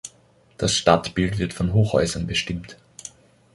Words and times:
Das 0.57 0.73
Stadtbild 0.75 1.37
wird 1.37 1.53
von 1.53 1.73
Hochhäusern 1.73 2.25
bestimmt. 2.25 2.75